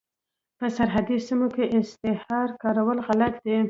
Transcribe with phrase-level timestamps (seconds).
[0.57, 3.57] په سرحدي سیمو کې اسعار کارول غلط دي.